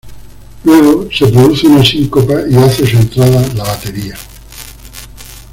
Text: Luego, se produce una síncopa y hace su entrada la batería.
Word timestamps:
Luego, 0.63 1.09
se 1.11 1.27
produce 1.27 1.67
una 1.67 1.85
síncopa 1.85 2.33
y 2.49 2.55
hace 2.55 2.87
su 2.87 2.97
entrada 2.97 3.39
la 3.55 3.65
batería. 3.65 4.17